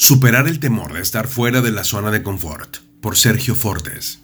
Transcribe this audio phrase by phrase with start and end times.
[0.00, 4.20] Superar el temor de estar fuera de la zona de confort, por Sergio Fortes.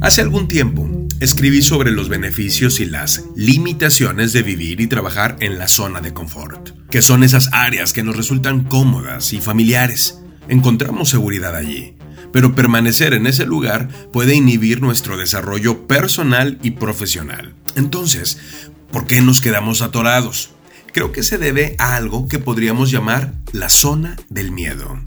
[0.00, 0.88] Hace algún tiempo
[1.20, 6.14] escribí sobre los beneficios y las limitaciones de vivir y trabajar en la zona de
[6.14, 10.22] confort, que son esas áreas que nos resultan cómodas y familiares.
[10.48, 11.94] Encontramos seguridad allí,
[12.32, 17.52] pero permanecer en ese lugar puede inhibir nuestro desarrollo personal y profesional.
[17.76, 18.38] Entonces,
[18.90, 20.48] ¿por qué nos quedamos atorados?
[20.92, 25.00] Creo que se debe a algo que podríamos llamar la zona del miedo.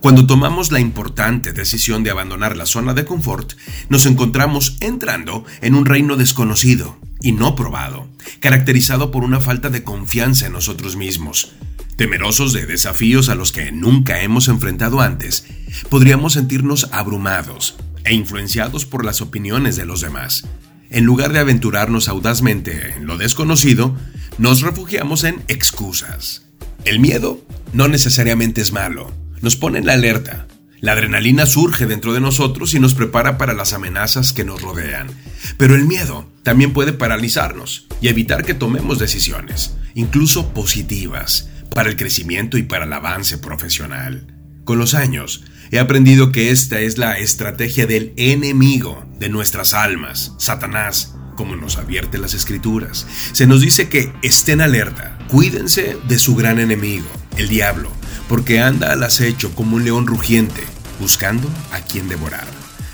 [0.00, 3.52] Cuando tomamos la importante decisión de abandonar la zona de confort,
[3.88, 8.08] nos encontramos entrando en un reino desconocido y no probado,
[8.40, 11.52] caracterizado por una falta de confianza en nosotros mismos.
[11.96, 15.46] Temerosos de desafíos a los que nunca hemos enfrentado antes,
[15.88, 20.44] podríamos sentirnos abrumados e influenciados por las opiniones de los demás.
[20.92, 23.96] En lugar de aventurarnos audazmente en lo desconocido,
[24.36, 26.42] nos refugiamos en excusas.
[26.84, 27.42] El miedo
[27.72, 29.10] no necesariamente es malo,
[29.40, 30.46] nos pone en la alerta.
[30.80, 35.08] La adrenalina surge dentro de nosotros y nos prepara para las amenazas que nos rodean.
[35.56, 41.96] Pero el miedo también puede paralizarnos y evitar que tomemos decisiones, incluso positivas, para el
[41.96, 44.26] crecimiento y para el avance profesional.
[44.64, 45.42] Con los años,
[45.72, 51.78] he aprendido que esta es la estrategia del enemigo de nuestras almas, Satanás, como nos
[51.78, 53.06] advierte las escrituras.
[53.32, 57.06] Se nos dice que estén alerta, cuídense de su gran enemigo,
[57.38, 57.90] el diablo,
[58.28, 60.62] porque anda al acecho como un león rugiente,
[61.00, 62.46] buscando a quien devorar.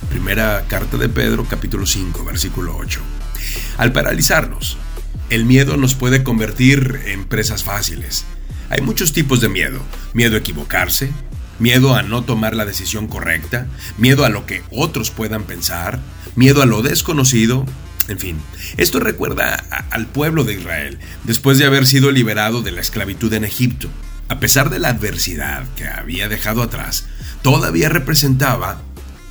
[0.09, 3.01] Primera carta de Pedro, capítulo 5, versículo 8.
[3.79, 4.79] Al paralizarnos,
[5.31, 8.25] el miedo nos puede convertir en presas fáciles.
[8.71, 9.81] Hay muchos tipos de miedo.
[10.13, 11.11] Miedo a equivocarse,
[11.59, 16.01] miedo a no tomar la decisión correcta, miedo a lo que otros puedan pensar,
[16.37, 17.65] miedo a lo desconocido,
[18.09, 18.41] en fin,
[18.77, 19.55] esto recuerda
[19.91, 23.89] al pueblo de Israel, después de haber sido liberado de la esclavitud en Egipto.
[24.29, 27.07] A pesar de la adversidad que había dejado atrás,
[27.43, 28.81] todavía representaba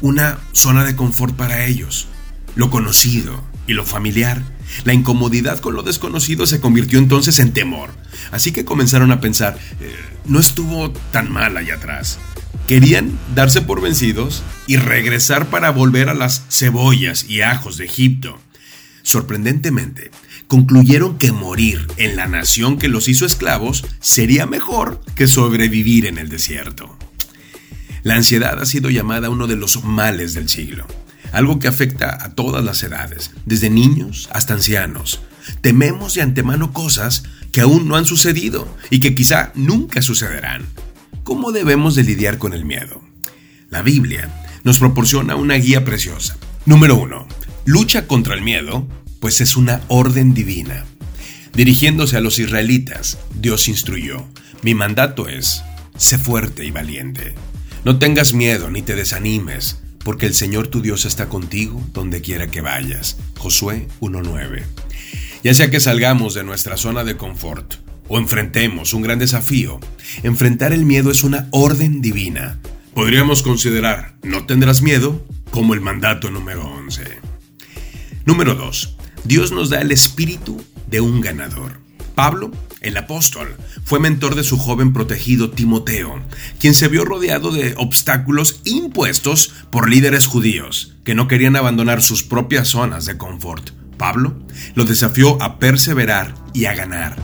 [0.01, 2.07] una zona de confort para ellos.
[2.55, 4.41] Lo conocido y lo familiar.
[4.83, 7.91] La incomodidad con lo desconocido se convirtió entonces en temor.
[8.31, 9.95] Así que comenzaron a pensar, eh,
[10.25, 12.19] no estuvo tan mal allá atrás.
[12.67, 18.39] Querían darse por vencidos y regresar para volver a las cebollas y ajos de Egipto.
[19.03, 20.11] Sorprendentemente,
[20.47, 26.17] concluyeron que morir en la nación que los hizo esclavos sería mejor que sobrevivir en
[26.17, 26.97] el desierto.
[28.03, 30.87] La ansiedad ha sido llamada uno de los males del siglo,
[31.31, 35.21] algo que afecta a todas las edades, desde niños hasta ancianos.
[35.61, 40.65] Tememos de antemano cosas que aún no han sucedido y que quizá nunca sucederán.
[41.23, 43.01] ¿Cómo debemos de lidiar con el miedo?
[43.69, 44.29] La Biblia
[44.63, 46.37] nos proporciona una guía preciosa.
[46.65, 47.27] Número 1
[47.67, 48.87] lucha contra el miedo,
[49.19, 50.85] pues es una orden divina.
[51.53, 54.25] Dirigiéndose a los israelitas, Dios instruyó,
[54.63, 55.63] mi mandato es,
[55.97, 57.35] sé fuerte y valiente.
[57.83, 62.47] No tengas miedo ni te desanimes, porque el Señor tu Dios está contigo donde quiera
[62.47, 63.17] que vayas.
[63.37, 64.63] Josué 1.9.
[65.43, 67.73] Ya sea que salgamos de nuestra zona de confort
[68.07, 69.81] o enfrentemos un gran desafío,
[70.23, 72.57] enfrentar el miedo es una orden divina.
[72.93, 77.03] Podríamos considerar no tendrás miedo como el mandato número 11.
[78.23, 78.95] Número 2.
[79.25, 81.81] Dios nos da el espíritu de un ganador.
[82.15, 82.51] Pablo,
[82.81, 86.21] el apóstol, fue mentor de su joven protegido Timoteo,
[86.59, 92.23] quien se vio rodeado de obstáculos impuestos por líderes judíos que no querían abandonar sus
[92.23, 93.71] propias zonas de confort.
[93.97, 94.37] Pablo
[94.75, 97.15] lo desafió a perseverar y a ganar,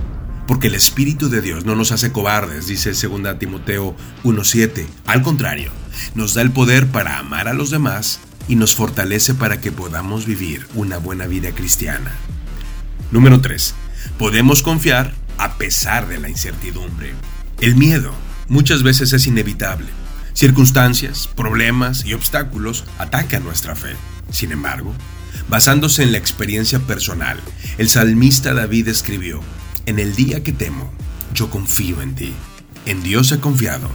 [0.48, 4.86] porque el Espíritu de Dios no nos hace cobardes, dice 2 Timoteo 1.7.
[5.06, 5.72] Al contrario,
[6.16, 10.26] nos da el poder para amar a los demás y nos fortalece para que podamos
[10.26, 12.12] vivir una buena vida cristiana.
[13.12, 13.76] Número 3.
[14.18, 17.14] Podemos confiar a pesar de la incertidumbre.
[17.62, 18.14] El miedo
[18.48, 19.88] muchas veces es inevitable.
[20.34, 23.96] Circunstancias, problemas y obstáculos atacan nuestra fe.
[24.32, 24.94] Sin embargo,
[25.48, 27.40] basándose en la experiencia personal,
[27.78, 29.42] el salmista David escribió,
[29.86, 30.92] En el día que temo,
[31.34, 32.34] yo confío en ti.
[32.86, 33.90] En Dios he confiado,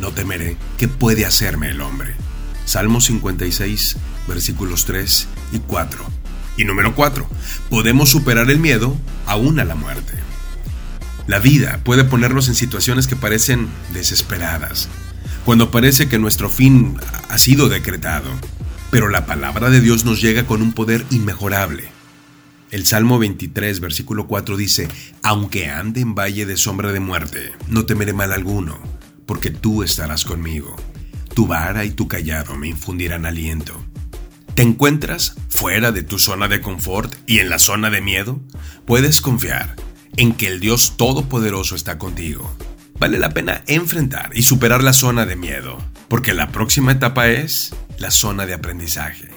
[0.00, 2.14] no temeré qué puede hacerme el hombre.
[2.64, 3.96] Salmo 56,
[4.28, 6.04] versículos 3 y 4.
[6.58, 7.26] Y número 4.
[7.70, 8.96] Podemos superar el miedo
[9.26, 10.12] aún a la muerte.
[11.28, 14.88] La vida puede ponernos en situaciones que parecen desesperadas,
[15.44, 16.96] cuando parece que nuestro fin
[17.28, 18.30] ha sido decretado,
[18.90, 21.84] pero la palabra de Dios nos llega con un poder inmejorable.
[22.70, 24.88] El Salmo 23, versículo 4 dice,
[25.22, 28.80] Aunque ande en valle de sombra de muerte, no temeré mal alguno,
[29.26, 30.76] porque tú estarás conmigo
[31.34, 33.80] tu vara y tu callado me infundirán aliento.
[34.56, 38.40] ¿Te encuentras fuera de tu zona de confort y en la zona de miedo?
[38.86, 39.76] Puedes confiar
[40.18, 42.54] en que el Dios Todopoderoso está contigo.
[42.98, 45.78] Vale la pena enfrentar y superar la zona de miedo,
[46.08, 49.30] porque la próxima etapa es la zona de aprendizaje.